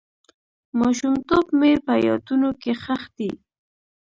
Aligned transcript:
ماشومتوب 0.79 1.45
مې 1.59 1.71
په 1.85 1.93
یادونو 2.07 2.49
کې 2.61 2.71
ښخ 2.83 3.03
دی. 3.17 3.31